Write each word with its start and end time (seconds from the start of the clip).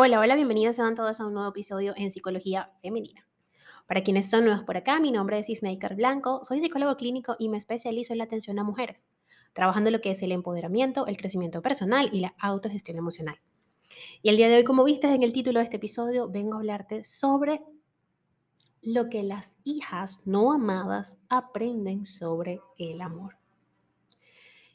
Hola, 0.00 0.20
hola, 0.20 0.36
bienvenidos 0.36 0.76
sean 0.76 0.94
todos 0.94 1.18
a 1.18 1.26
un 1.26 1.34
nuevo 1.34 1.48
episodio 1.48 1.92
en 1.96 2.12
Psicología 2.12 2.70
Femenina. 2.80 3.26
Para 3.88 4.04
quienes 4.04 4.30
son 4.30 4.44
nuevos 4.44 4.62
por 4.62 4.76
acá, 4.76 5.00
mi 5.00 5.10
nombre 5.10 5.40
es 5.40 5.48
Isnaker 5.48 5.96
Blanco, 5.96 6.44
soy 6.44 6.60
psicólogo 6.60 6.94
clínico 6.94 7.34
y 7.36 7.48
me 7.48 7.56
especializo 7.56 8.12
en 8.12 8.18
la 8.18 8.24
atención 8.26 8.60
a 8.60 8.62
mujeres, 8.62 9.10
trabajando 9.54 9.90
lo 9.90 10.00
que 10.00 10.12
es 10.12 10.22
el 10.22 10.30
empoderamiento, 10.30 11.08
el 11.08 11.16
crecimiento 11.16 11.62
personal 11.62 12.10
y 12.12 12.20
la 12.20 12.36
autogestión 12.38 12.96
emocional. 12.96 13.40
Y 14.22 14.28
el 14.28 14.36
día 14.36 14.48
de 14.48 14.58
hoy, 14.58 14.62
como 14.62 14.84
viste 14.84 15.12
en 15.12 15.24
el 15.24 15.32
título 15.32 15.58
de 15.58 15.64
este 15.64 15.78
episodio, 15.78 16.28
vengo 16.28 16.54
a 16.54 16.58
hablarte 16.58 17.02
sobre 17.02 17.60
lo 18.80 19.08
que 19.08 19.24
las 19.24 19.58
hijas 19.64 20.20
no 20.26 20.52
amadas 20.52 21.18
aprenden 21.28 22.04
sobre 22.04 22.60
el 22.78 23.00
amor. 23.00 23.36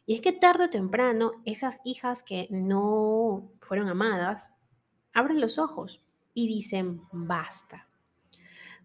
Y 0.05 0.15
es 0.15 0.19
que 0.19 0.33
tarde 0.33 0.65
o 0.65 0.69
temprano, 0.69 1.31
esas 1.45 1.79
hijas 1.85 2.23
que 2.23 2.49
no 2.51 3.53
fueron 3.61 3.87
amadas 3.87 4.51
abren 5.13 5.39
los 5.39 5.59
ojos 5.59 6.03
y 6.33 6.47
dicen 6.47 7.01
basta. 7.11 7.87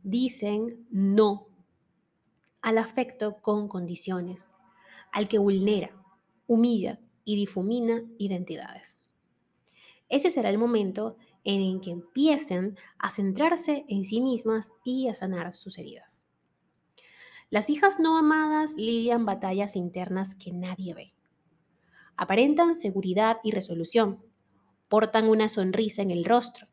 Dicen 0.03 0.87
no 0.91 1.49
al 2.61 2.79
afecto 2.79 3.41
con 3.41 3.69
condiciones, 3.69 4.51
al 5.13 5.29
que 5.29 5.39
vulnera, 5.39 5.91
humilla 6.47 7.01
y 7.25 7.37
difumina 7.37 8.03
identidades. 8.19 9.05
Ese 10.09 10.31
será 10.31 10.51
el 10.51 10.59
momento 10.59 11.17
en 11.45 11.63
el 11.63 11.81
que 11.81 11.91
empiecen 11.91 12.77
a 12.99 13.11
centrarse 13.11 13.85
en 13.89 14.05
sí 14.05 14.21
mismas 14.21 14.73
y 14.85 15.09
a 15.09 15.15
sanar 15.15 15.55
sus 15.55 15.79
heridas. 15.79 16.25
Las 17.51 17.71
hijas 17.71 17.99
no 17.99 18.19
amadas 18.19 18.75
lidian 18.77 19.25
batallas 19.25 19.77
internas 19.77 20.35
que 20.35 20.53
nadie 20.53 20.95
ve. 20.95 21.15
Aparentan 22.17 22.75
seguridad 22.75 23.39
y 23.43 23.53
resolución, 23.53 24.23
portan 24.89 25.29
una 25.29 25.49
sonrisa 25.49 26.03
en 26.03 26.11
el 26.11 26.25
rostro, 26.25 26.69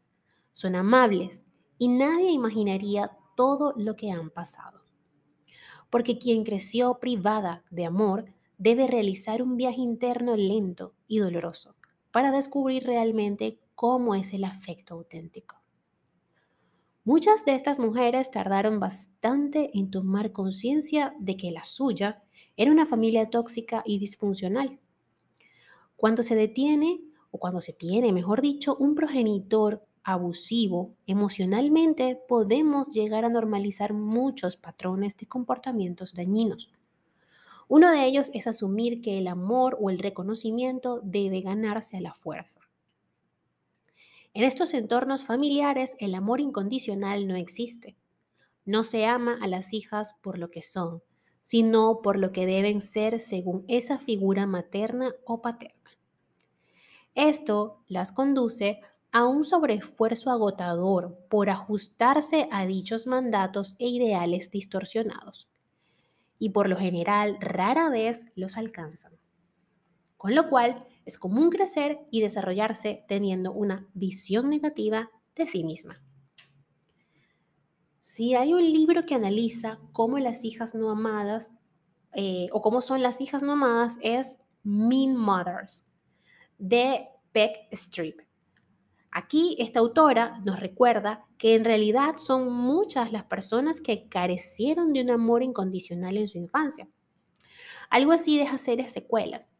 son 0.52 0.76
amables 0.76 1.46
y 1.78 1.90
nadie 1.90 2.32
imaginaría 2.32 3.12
todo 3.36 3.74
lo 3.78 3.96
que 3.96 4.12
han 4.12 4.30
pasado. 4.30 4.82
Porque 5.90 6.18
quien 6.18 6.44
creció 6.44 7.00
privada 7.00 7.64
de 7.70 7.86
amor 7.86 8.34
debe 8.58 8.88
realizar 8.88 9.42
un 9.42 9.58
viaje 9.58 9.82
interno 9.82 10.36
lento 10.36 10.96
y 11.08 11.20
doloroso 11.20 11.76
para 12.12 12.32
descubrir 12.32 12.84
realmente 12.86 13.60
cómo 13.76 14.16
es 14.16 14.34
el 14.34 14.46
afecto 14.46 14.94
auténtico. 14.94 15.58
Muchas 17.04 17.46
de 17.46 17.54
estas 17.54 17.78
mujeres 17.78 18.32
tardaron 18.32 18.80
bastante 18.80 19.78
en 19.78 19.92
tomar 19.92 20.32
conciencia 20.32 21.14
de 21.20 21.38
que 21.38 21.52
la 21.52 21.64
suya 21.64 22.24
era 22.58 22.72
una 22.72 22.86
familia 22.86 23.30
tóxica 23.30 23.84
y 23.86 24.00
disfuncional. 24.00 24.80
Cuando 25.98 26.24
se 26.24 26.36
detiene 26.36 27.02
o 27.36 27.38
cuando 27.38 27.62
se 27.62 27.74
tiene, 27.74 28.14
mejor 28.14 28.42
dicho, 28.42 28.78
un 28.78 28.96
progenitor 28.96 29.86
abusivo, 30.06 30.96
emocionalmente 31.06 32.18
podemos 32.30 32.94
llegar 32.94 33.26
a 33.26 33.30
normalizar 33.30 33.92
muchos 33.92 34.56
patrones 34.56 35.18
de 35.18 35.28
comportamientos 35.28 36.14
dañinos. 36.14 36.72
Uno 37.68 37.92
de 37.92 38.06
ellos 38.06 38.32
es 38.34 38.48
asumir 38.48 39.02
que 39.02 39.18
el 39.18 39.28
amor 39.28 39.78
o 39.82 39.90
el 39.90 40.00
reconocimiento 40.00 41.02
debe 41.04 41.42
ganarse 41.42 41.98
a 41.98 42.02
la 42.02 42.14
fuerza. 42.14 42.62
En 44.34 44.44
estos 44.44 44.74
entornos 44.74 45.26
familiares 45.26 45.98
el 46.00 46.16
amor 46.16 46.40
incondicional 46.40 47.28
no 47.28 47.36
existe. 47.36 47.98
No 48.64 48.86
se 48.86 49.06
ama 49.06 49.38
a 49.42 49.48
las 49.48 49.74
hijas 49.74 50.16
por 50.22 50.38
lo 50.38 50.52
que 50.52 50.62
son, 50.62 51.04
sino 51.42 52.00
por 52.02 52.18
lo 52.18 52.32
que 52.32 52.46
deben 52.46 52.80
ser 52.80 53.20
según 53.20 53.66
esa 53.68 54.00
figura 54.00 54.48
materna 54.48 55.14
o 55.26 55.42
paterna. 55.42 55.75
Esto 57.16 57.82
las 57.88 58.12
conduce 58.12 58.82
a 59.14 59.26
un 59.26 59.46
sobreesfuerzo 59.46 60.32
agotador 60.32 61.18
por 61.30 61.50
ajustarse 61.50 62.50
a 62.52 62.66
dichos 62.66 63.08
mandatos 63.08 63.78
e 63.80 63.88
ideales 63.88 64.52
distorsionados, 64.52 65.50
y 66.38 66.50
por 66.50 66.68
lo 66.68 66.76
general 66.76 67.38
rara 67.40 67.90
vez 67.90 68.26
los 68.36 68.58
alcanzan. 68.58 69.14
Con 70.18 70.36
lo 70.36 70.50
cual 70.50 70.86
es 71.06 71.18
común 71.18 71.50
crecer 71.52 72.00
y 72.12 72.20
desarrollarse 72.20 73.06
teniendo 73.08 73.54
una 73.54 73.88
visión 73.94 74.50
negativa 74.50 75.10
de 75.36 75.48
sí 75.48 75.64
misma. 75.64 76.02
Si 78.02 78.36
hay 78.36 78.54
un 78.54 78.62
libro 78.62 79.06
que 79.06 79.16
analiza 79.16 79.80
cómo 79.94 80.20
las 80.20 80.44
hijas 80.44 80.76
no 80.76 80.90
amadas 80.90 81.54
eh, 82.14 82.50
o 82.52 82.62
cómo 82.62 82.82
son 82.82 83.02
las 83.02 83.22
hijas 83.22 83.42
no 83.42 83.54
amadas, 83.54 83.98
es 84.02 84.38
Mean 84.64 85.16
Mothers 85.16 85.86
de 86.58 87.08
Peck 87.32 87.68
Strip. 87.72 88.22
Aquí 89.12 89.56
esta 89.60 89.80
autora 89.80 90.42
nos 90.44 90.60
recuerda 90.60 91.26
que 91.38 91.56
en 91.56 91.64
realidad 91.64 92.18
son 92.18 92.52
muchas 92.52 93.12
las 93.12 93.24
personas 93.24 93.80
que 93.80 94.10
carecieron 94.10 94.92
de 94.92 95.02
un 95.02 95.10
amor 95.10 95.42
incondicional 95.42 96.18
en 96.18 96.28
su 96.28 96.38
infancia. 96.38 96.90
Algo 97.90 98.12
así 98.12 98.38
deja 98.38 98.58
serias 98.58 98.92
secuelas, 98.92 99.56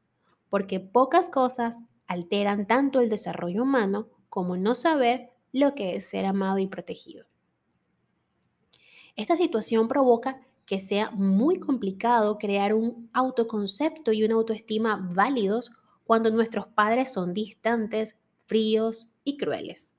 porque 0.50 0.80
pocas 0.80 1.30
cosas 1.30 1.84
alteran 2.08 2.68
tanto 2.68 3.00
el 3.00 3.10
desarrollo 3.10 3.64
humano 3.64 4.10
como 4.30 4.58
no 4.58 4.76
saber 4.76 5.30
lo 5.54 5.74
que 5.74 5.96
es 5.96 6.10
ser 6.10 6.26
amado 6.26 6.60
y 6.60 6.68
protegido. 6.68 7.26
Esta 9.16 9.38
situación 9.38 9.88
provoca 9.88 10.42
que 10.66 10.80
sea 10.80 11.12
muy 11.12 11.60
complicado 11.60 12.38
crear 12.38 12.74
un 12.74 13.10
autoconcepto 13.14 14.12
y 14.12 14.26
una 14.26 14.36
autoestima 14.36 15.10
válidos 15.14 15.72
cuando 16.06 16.32
nuestros 16.32 16.68
padres 16.68 17.12
son 17.12 17.34
distantes, 17.34 18.18
fríos 18.46 19.12
y 19.24 19.38
crueles. 19.38 19.96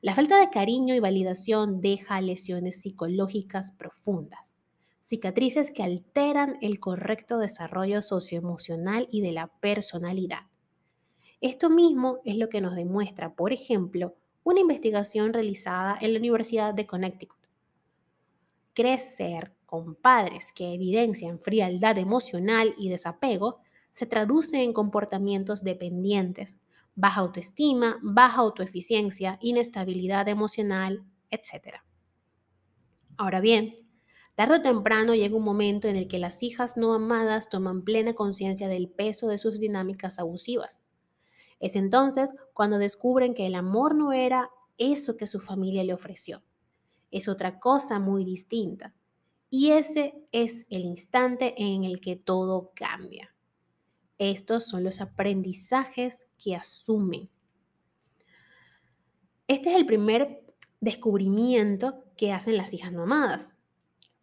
La 0.00 0.14
falta 0.14 0.38
de 0.38 0.50
cariño 0.50 0.94
y 0.94 1.00
validación 1.00 1.80
deja 1.80 2.20
lesiones 2.20 2.82
psicológicas 2.82 3.72
profundas, 3.72 4.56
cicatrices 5.00 5.72
que 5.72 5.82
alteran 5.82 6.56
el 6.60 6.78
correcto 6.78 7.38
desarrollo 7.38 8.02
socioemocional 8.02 9.08
y 9.10 9.22
de 9.22 9.32
la 9.32 9.48
personalidad. 9.48 10.42
Esto 11.40 11.70
mismo 11.70 12.20
es 12.24 12.36
lo 12.36 12.48
que 12.48 12.60
nos 12.60 12.76
demuestra, 12.76 13.34
por 13.34 13.52
ejemplo, 13.52 14.14
una 14.44 14.60
investigación 14.60 15.32
realizada 15.32 15.96
en 16.00 16.12
la 16.12 16.18
Universidad 16.18 16.74
de 16.74 16.86
Connecticut. 16.86 17.38
Crecer 18.74 19.52
con 19.66 19.94
padres 19.94 20.52
que 20.52 20.74
evidencian 20.74 21.40
frialdad 21.40 21.98
emocional 21.98 22.74
y 22.78 22.88
desapego 22.88 23.60
se 23.90 24.06
traduce 24.06 24.62
en 24.62 24.72
comportamientos 24.72 25.64
dependientes, 25.64 26.58
baja 26.94 27.20
autoestima, 27.20 27.98
baja 28.02 28.40
autoeficiencia, 28.40 29.38
inestabilidad 29.40 30.28
emocional, 30.28 31.04
etc. 31.30 31.76
Ahora 33.16 33.40
bien, 33.40 33.74
tarde 34.34 34.56
o 34.56 34.62
temprano 34.62 35.14
llega 35.14 35.36
un 35.36 35.44
momento 35.44 35.88
en 35.88 35.96
el 35.96 36.08
que 36.08 36.18
las 36.18 36.42
hijas 36.42 36.76
no 36.76 36.94
amadas 36.94 37.48
toman 37.48 37.82
plena 37.82 38.14
conciencia 38.14 38.68
del 38.68 38.88
peso 38.88 39.28
de 39.28 39.38
sus 39.38 39.60
dinámicas 39.60 40.18
abusivas. 40.18 40.82
Es 41.60 41.76
entonces 41.76 42.34
cuando 42.52 42.78
descubren 42.78 43.34
que 43.34 43.46
el 43.46 43.54
amor 43.54 43.94
no 43.94 44.12
era 44.12 44.50
eso 44.76 45.16
que 45.16 45.26
su 45.26 45.40
familia 45.40 45.84
le 45.84 45.94
ofreció. 45.94 46.42
Es 47.10 47.28
otra 47.28 47.58
cosa 47.58 47.98
muy 47.98 48.24
distinta. 48.24 48.94
Y 49.50 49.70
ese 49.70 50.26
es 50.30 50.66
el 50.68 50.82
instante 50.82 51.54
en 51.56 51.84
el 51.84 52.00
que 52.00 52.16
todo 52.16 52.72
cambia. 52.74 53.34
Estos 54.18 54.68
son 54.68 54.84
los 54.84 55.00
aprendizajes 55.00 56.26
que 56.42 56.56
asumen. 56.56 57.30
Este 59.46 59.70
es 59.70 59.76
el 59.76 59.86
primer 59.86 60.44
descubrimiento 60.80 62.04
que 62.16 62.32
hacen 62.32 62.56
las 62.56 62.74
hijas 62.74 62.92
no 62.92 63.02
amadas. 63.02 63.54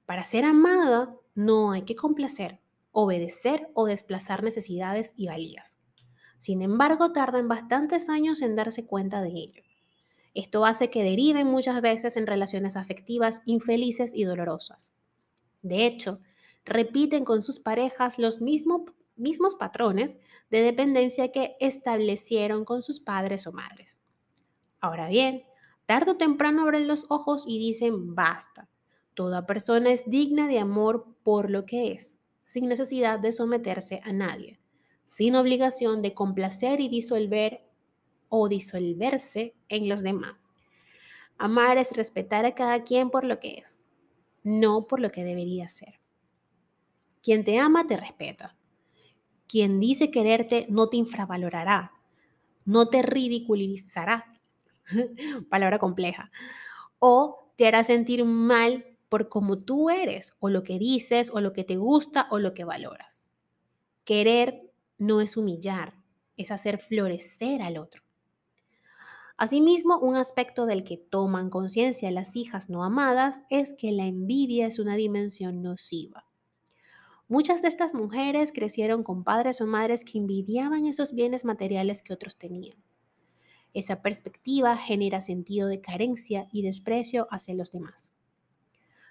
Para 0.06 0.24
ser 0.24 0.46
amada 0.46 1.16
no 1.34 1.72
hay 1.72 1.84
que 1.84 1.96
complacer, 1.96 2.60
obedecer 2.92 3.70
o 3.74 3.86
desplazar 3.86 4.44
necesidades 4.44 5.14
y 5.16 5.28
valías. 5.28 5.80
Sin 6.40 6.62
embargo, 6.62 7.12
tardan 7.12 7.48
bastantes 7.48 8.10
años 8.10 8.42
en 8.42 8.56
darse 8.56 8.86
cuenta 8.86 9.22
de 9.22 9.30
ello. 9.30 9.64
Esto 10.34 10.66
hace 10.66 10.90
que 10.90 11.04
deriven 11.04 11.48
muchas 11.48 11.82
veces 11.82 12.18
en 12.18 12.28
relaciones 12.28 12.76
afectivas 12.76 13.42
infelices 13.46 14.14
y 14.14 14.26
dolorosas. 14.26 14.94
De 15.62 15.86
hecho, 15.86 16.20
repiten 16.66 17.24
con 17.24 17.42
sus 17.42 17.60
parejas 17.60 18.20
los 18.20 18.42
mismos 18.42 18.82
mismos 19.16 19.56
patrones 19.56 20.18
de 20.50 20.62
dependencia 20.62 21.32
que 21.32 21.56
establecieron 21.60 22.66
con 22.66 22.82
sus 22.82 23.00
padres 23.00 23.48
o 23.48 23.52
madres. 23.52 24.00
Ahora 24.80 25.08
bien, 25.08 25.44
tarde 25.86 26.12
o 26.12 26.18
temprano 26.18 26.64
abren 26.64 26.88
los 26.88 27.06
ojos 27.10 27.46
y 27.48 27.60
dicen 27.60 28.16
basta. 28.16 28.70
Toda 29.14 29.46
persona 29.46 29.92
es 29.92 30.10
digna 30.10 30.48
de 30.48 30.60
amor 30.60 31.16
por 31.24 31.50
lo 31.50 31.66
que 31.66 31.94
es, 31.94 32.20
sin 32.44 32.68
necesidad 32.68 33.20
de 33.20 33.32
someterse 33.32 34.02
a 34.04 34.12
nadie, 34.12 34.60
sin 35.06 35.36
obligación 35.36 36.02
de 36.02 36.14
complacer 36.14 36.82
y 36.82 36.90
disolver 36.90 37.66
o 38.30 38.50
disolverse 38.50 39.56
en 39.70 39.88
los 39.88 40.04
demás. 40.04 40.52
Amar 41.38 41.78
es 41.78 41.96
respetar 41.96 42.46
a 42.46 42.56
cada 42.56 42.84
quien 42.84 43.10
por 43.10 43.24
lo 43.24 43.40
que 43.40 43.56
es, 43.56 43.80
no 44.44 44.88
por 44.88 45.00
lo 45.00 45.12
que 45.12 45.24
debería 45.24 45.70
ser. 45.70 46.00
Quien 47.22 47.44
te 47.44 47.58
ama 47.58 47.88
te 47.88 47.98
respeta. 47.98 48.56
Quien 49.48 49.80
dice 49.80 50.12
quererte 50.12 50.66
no 50.70 50.90
te 50.90 50.98
infravalorará, 50.98 51.92
no 52.66 52.90
te 52.90 53.02
ridiculizará, 53.02 54.26
palabra 55.50 55.80
compleja, 55.80 56.32
o 57.00 57.52
te 57.56 57.68
hará 57.68 57.84
sentir 57.84 58.26
mal 58.26 58.86
por 59.10 59.30
cómo 59.30 59.60
tú 59.60 59.90
eres, 59.90 60.34
o 60.40 60.50
lo 60.50 60.64
que 60.64 60.80
dices, 60.80 61.32
o 61.34 61.40
lo 61.40 61.54
que 61.54 61.64
te 61.64 61.78
gusta, 61.78 62.28
o 62.32 62.40
lo 62.40 62.54
que 62.54 62.66
valoras. 62.66 63.30
Querer 64.04 64.72
no 64.98 65.22
es 65.22 65.38
humillar, 65.38 65.94
es 66.38 66.52
hacer 66.52 66.80
florecer 66.80 67.62
al 67.62 67.78
otro. 67.78 68.04
Asimismo, 69.38 70.00
un 70.00 70.16
aspecto 70.16 70.66
del 70.66 70.84
que 70.84 70.98
toman 70.98 71.50
conciencia 71.50 72.10
las 72.10 72.36
hijas 72.36 72.70
no 72.70 72.84
amadas 72.84 73.42
es 73.50 73.74
que 73.78 73.92
la 73.92 74.06
envidia 74.06 74.66
es 74.66 74.80
una 74.80 74.96
dimensión 74.96 75.62
nociva. 75.62 76.26
Muchas 77.28 77.64
de 77.64 77.70
estas 77.70 77.96
mujeres 77.96 78.52
crecieron 78.52 79.02
con 79.02 79.24
padres 79.24 79.60
o 79.60 79.66
madres 79.66 80.06
que 80.06 80.20
envidiaban 80.20 80.86
esos 80.86 81.14
bienes 81.14 81.44
materiales 81.44 82.04
que 82.04 82.14
otros 82.14 82.38
tenían. 82.38 82.78
Esa 83.74 84.04
perspectiva 84.04 84.78
genera 84.78 85.24
sentido 85.24 85.68
de 85.68 85.82
carencia 85.82 86.48
y 86.52 86.62
desprecio 86.62 87.28
hacia 87.32 87.56
los 87.56 87.72
demás. 87.72 88.12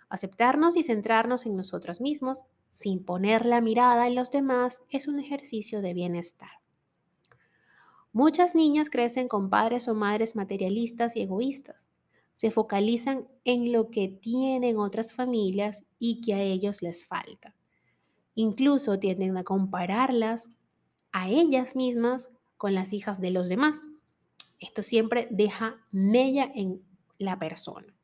Aceptarnos 0.09 0.77
y 0.77 0.85
centrarnos 0.85 1.45
en 1.45 1.57
nosotros 1.57 2.01
mismos 2.01 2.45
sin 2.71 3.05
poner 3.05 3.47
la 3.47 3.61
mirada 3.61 4.07
en 4.07 4.15
los 4.15 4.31
demás 4.31 4.85
es 4.91 5.09
un 5.09 5.19
ejercicio 5.19 5.81
de 5.81 5.93
bienestar. 5.93 6.51
Muchas 8.13 8.55
niñas 8.55 8.91
crecen 8.91 9.27
con 9.27 9.51
padres 9.51 9.89
o 9.89 9.95
madres 9.95 10.37
materialistas 10.37 11.17
y 11.17 11.23
egoístas. 11.23 11.91
Se 12.37 12.53
focalizan 12.53 13.27
en 13.45 13.73
lo 13.73 13.91
que 13.91 14.07
tienen 14.07 14.79
otras 14.79 15.13
familias 15.13 15.85
y 15.99 16.21
que 16.21 16.35
a 16.35 16.41
ellos 16.41 16.81
les 16.81 17.05
falta. 17.05 17.57
Incluso 18.35 18.99
tienden 18.99 19.37
a 19.37 19.45
compararlas 19.45 20.51
a 21.13 21.29
ellas 21.29 21.77
mismas 21.77 22.31
con 22.57 22.75
las 22.75 22.93
hijas 22.93 23.21
de 23.21 23.31
los 23.31 23.49
demás. 23.49 23.81
Esto 24.59 24.83
siempre 24.83 25.29
deja 25.31 25.77
mella 25.93 26.51
en 26.55 26.83
la 27.19 27.39
persona, 27.39 27.95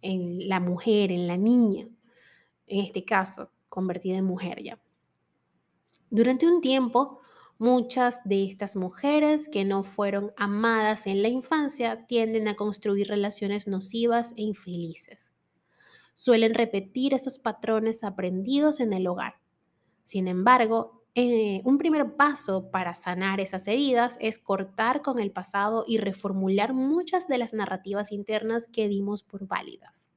en 0.00 0.48
la 0.48 0.60
mujer, 0.60 1.12
en 1.12 1.26
la 1.26 1.36
niña, 1.36 1.88
en 2.66 2.80
este 2.80 3.04
caso, 3.04 3.50
convertida 3.68 4.16
en 4.16 4.24
mujer 4.24 4.62
ya. 4.62 4.80
Durante 6.08 6.46
un 6.46 6.60
tiempo, 6.60 7.20
muchas 7.58 8.24
de 8.24 8.44
estas 8.44 8.76
mujeres 8.76 9.48
que 9.48 9.64
no 9.64 9.82
fueron 9.82 10.32
amadas 10.36 11.06
en 11.06 11.20
la 11.20 11.28
infancia 11.28 12.06
tienden 12.06 12.48
a 12.48 12.56
construir 12.56 13.08
relaciones 13.08 13.66
nocivas 13.66 14.32
e 14.36 14.42
infelices. 14.42 15.32
Suelen 16.14 16.54
repetir 16.54 17.14
esos 17.14 17.38
patrones 17.38 18.04
aprendidos 18.04 18.80
en 18.80 18.92
el 18.92 19.06
hogar 19.06 19.41
sin 20.04 20.28
embargo, 20.28 21.02
eh, 21.14 21.60
un 21.64 21.76
primer 21.76 22.16
paso 22.16 22.70
para 22.70 22.94
sanar 22.94 23.38
esas 23.38 23.68
heridas 23.68 24.16
es 24.18 24.38
cortar 24.38 25.02
con 25.02 25.18
el 25.18 25.30
pasado 25.30 25.84
y 25.86 25.98
reformular 25.98 26.72
muchas 26.72 27.28
de 27.28 27.36
las 27.36 27.52
narrativas 27.52 28.12
internas 28.12 28.66
que 28.66 28.88
dimos 28.88 29.22
por 29.22 29.46
válidas. 29.46 30.08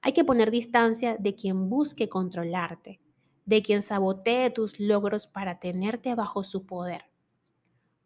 Hay 0.00 0.12
que 0.12 0.24
poner 0.24 0.52
distancia 0.52 1.16
de 1.18 1.34
quien 1.34 1.68
busque 1.68 2.08
controlarte, 2.08 3.00
de 3.46 3.62
quien 3.62 3.82
sabotee 3.82 4.50
tus 4.50 4.78
logros 4.78 5.26
para 5.26 5.58
tenerte 5.58 6.14
bajo 6.14 6.44
su 6.44 6.64
poder. 6.64 7.06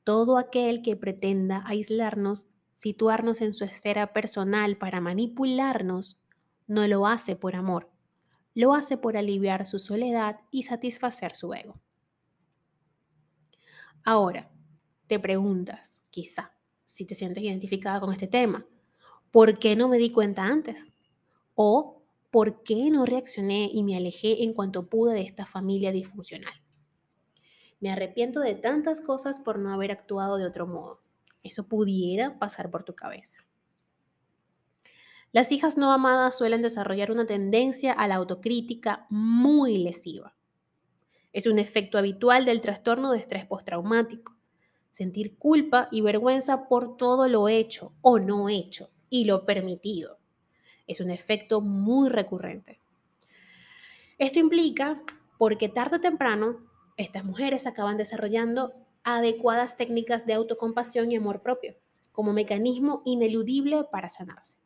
Todo 0.05 0.39
aquel 0.39 0.81
que 0.81 0.97
pretenda 0.97 1.63
aislarnos, 1.67 2.49
situarnos 2.73 3.43
en 3.43 3.53
su 3.53 3.65
esfera 3.65 4.15
personal 4.15 4.79
para 4.79 5.03
manipularnos, 5.03 6.19
no 6.67 6.89
lo 6.89 7.07
hace 7.07 7.37
por 7.37 7.57
amor, 7.57 7.92
lo 8.55 8.75
hace 8.75 8.97
por 8.97 9.17
aliviar 9.17 9.67
su 9.67 9.79
soledad 9.79 10.41
y 10.51 10.65
satisfacer 10.65 11.35
su 11.35 11.55
ego. 11.55 11.81
Ahora, 14.05 14.51
te 15.07 15.19
preguntas, 15.21 16.03
quizá, 16.11 16.53
si 16.85 17.07
te 17.07 17.15
sientes 17.15 17.45
identificada 17.45 18.01
con 18.01 18.13
este 18.13 18.27
tema, 18.27 18.67
¿por 19.31 19.59
qué 19.59 19.77
no 19.77 19.89
me 19.89 19.99
di 19.99 20.11
cuenta 20.11 20.45
antes? 20.45 20.93
¿O 21.55 22.03
por 22.31 22.63
qué 22.63 22.91
no 22.91 23.05
reaccioné 23.05 23.71
y 23.73 23.83
me 23.85 23.97
alejé 23.97 24.43
en 24.43 24.55
cuanto 24.55 24.89
pude 24.89 25.15
de 25.15 25.23
esta 25.23 25.47
familia 25.47 25.93
disfuncional? 25.93 26.55
Me 27.81 27.91
arrepiento 27.91 28.41
de 28.41 28.55
tantas 28.55 29.01
cosas 29.01 29.39
por 29.39 29.59
no 29.59 29.73
haber 29.73 29.91
actuado 29.91 30.37
de 30.37 30.47
otro 30.47 30.67
modo. 30.67 31.03
Eso 31.43 31.67
pudiera 31.67 32.39
pasar 32.39 32.71
por 32.71 32.85
tu 32.85 32.95
cabeza. 32.95 33.41
Las 35.33 35.51
hijas 35.51 35.79
no 35.79 35.91
amadas 35.91 36.37
suelen 36.37 36.61
desarrollar 36.61 37.11
una 37.11 37.25
tendencia 37.25 37.95
a 37.95 38.07
la 38.07 38.17
autocrítica 38.17 39.07
muy 39.09 39.79
lesiva. 39.79 40.35
Es 41.33 41.47
un 41.47 41.59
efecto 41.59 41.97
habitual 41.97 42.45
del 42.45 42.61
trastorno 42.61 43.11
de 43.11 43.19
estrés 43.19 43.47
postraumático. 43.47 44.37
Sentir 44.91 45.39
culpa 45.39 45.89
y 45.91 46.03
vergüenza 46.03 46.69
por 46.69 46.99
todo 46.99 47.29
lo 47.29 47.49
hecho 47.49 47.95
o 48.03 48.19
no 48.19 48.51
hecho 48.51 48.91
y 49.09 49.25
lo 49.25 49.47
permitido. 49.47 50.19
Es 50.87 51.01
un 51.01 51.11
efecto 51.11 51.63
muy 51.63 52.11
recurrente. 52.11 52.83
Esto 54.19 54.39
implica 54.39 55.03
porque 55.39 55.71
tarde 55.71 55.97
o 55.97 56.01
temprano 56.01 56.59
estas 56.99 57.25
mujeres 57.25 57.67
acaban 57.67 57.97
desarrollando 57.97 58.75
adecuadas 59.03 59.79
técnicas 59.79 60.27
de 60.27 60.35
autocompasión 60.35 61.11
y 61.11 61.17
amor 61.17 61.41
propio 61.41 61.75
como 62.13 62.35
mecanismo 62.35 63.01
ineludible 63.07 63.85
para 63.91 64.11
sanarse. 64.11 64.62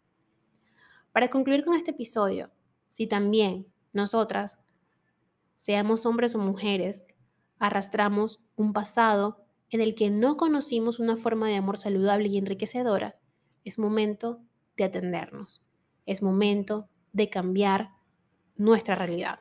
Para 1.16 1.30
concluir 1.30 1.64
con 1.64 1.74
este 1.74 1.92
episodio, 1.92 2.50
si 2.88 3.06
también 3.06 3.66
nosotras, 3.94 4.58
seamos 5.56 6.04
hombres 6.04 6.34
o 6.34 6.38
mujeres, 6.38 7.06
arrastramos 7.58 8.42
un 8.54 8.74
pasado 8.74 9.42
en 9.70 9.80
el 9.80 9.94
que 9.94 10.10
no 10.10 10.36
conocimos 10.36 10.98
una 10.98 11.16
forma 11.16 11.48
de 11.48 11.54
amor 11.54 11.78
saludable 11.78 12.28
y 12.28 12.36
enriquecedora, 12.36 13.18
es 13.64 13.78
momento 13.78 14.42
de 14.76 14.84
atendernos. 14.84 15.62
Es 16.04 16.22
momento 16.22 16.90
de 17.14 17.30
cambiar 17.30 17.92
nuestra 18.54 18.94
realidad. 18.94 19.38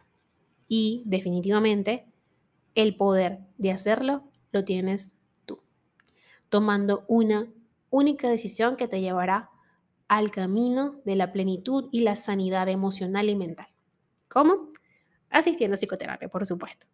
Y 0.69 1.03
definitivamente 1.05 2.09
el 2.75 2.95
poder 2.95 3.39
de 3.57 3.71
hacerlo 3.71 4.23
lo 4.53 4.63
tienes 4.63 5.17
tú, 5.43 5.61
tomando 6.47 7.03
una 7.09 7.51
única 7.89 8.29
decisión 8.29 8.77
que 8.77 8.87
te 8.87 9.01
llevará 9.01 9.51
al 10.07 10.31
camino 10.31 11.01
de 11.05 11.15
la 11.15 11.31
plenitud 11.31 11.89
y 11.91 12.01
la 12.01 12.15
sanidad 12.15 12.67
emocional 12.69 13.29
y 13.29 13.35
mental. 13.35 13.67
¿Cómo? 14.27 14.69
Asistiendo 15.29 15.75
a 15.75 15.77
psicoterapia, 15.77 16.29
por 16.29 16.45
supuesto. 16.45 16.87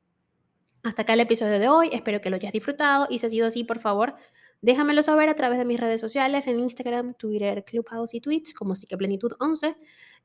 Hasta 0.84 1.04
acá 1.04 1.14
el 1.14 1.20
episodio 1.20 1.60
de 1.60 1.70
hoy, 1.70 1.90
espero 1.92 2.22
que 2.22 2.30
lo 2.30 2.38
hayas 2.38 2.54
disfrutado 2.54 3.08
y 3.10 3.20
si 3.20 3.28
ha 3.28 3.30
sido 3.30 3.48
así, 3.48 3.64
por 3.64 3.80
favor, 3.80 4.16
déjamelo 4.62 5.04
saber 5.04 5.30
a 5.30 5.36
través 5.36 5.60
de 5.60 5.66
mis 5.66 5.80
redes 5.80 6.02
sociales 6.02 6.48
en 6.48 6.60
Instagram, 6.60 7.14
Twitter, 7.14 7.64
Clubhouse 7.64 8.16
y 8.16 8.22
Twitch 8.22 8.54
como 8.54 8.74
Psiqueplenitud 8.74 9.34
11, 9.40 9.76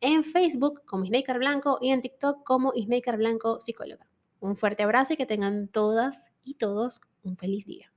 en 0.01 0.25
Facebook 0.25 0.83
como 0.87 1.05
Snaker 1.05 1.39
Blanco 1.39 1.79
y 1.81 1.91
en 1.91 2.01
TikTok 2.01 2.43
como 2.45 2.73
Snaker 2.73 3.19
Blanco 3.19 3.61
Psicóloga. 3.61 4.09
Un 4.41 4.57
fuerte 4.57 4.83
abrazo 4.83 5.15
y 5.15 5.17
que 5.17 5.27
tengan 5.27 5.69
todas 5.69 6.31
y 6.43 6.55
todos 6.55 7.01
un 7.23 7.37
feliz 7.37 7.67
día. 7.67 7.93